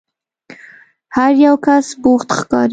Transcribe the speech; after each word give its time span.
هر 1.15 1.31
یو 1.45 1.55
کس 1.65 1.87
بوخت 2.03 2.29
ښکاري. 2.37 2.69